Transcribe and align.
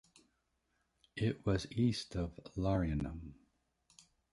It 1.15 1.45
was 1.45 1.71
east 1.73 2.15
of 2.15 2.31
Larinum. 2.57 3.35